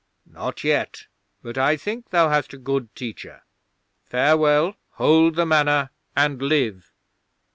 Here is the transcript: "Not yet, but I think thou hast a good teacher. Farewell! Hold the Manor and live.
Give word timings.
"Not 0.25 0.63
yet, 0.63 1.05
but 1.43 1.59
I 1.59 1.77
think 1.77 2.09
thou 2.09 2.29
hast 2.29 2.55
a 2.55 2.57
good 2.57 2.89
teacher. 2.95 3.43
Farewell! 4.07 4.75
Hold 4.93 5.35
the 5.35 5.45
Manor 5.45 5.91
and 6.15 6.41
live. 6.41 6.91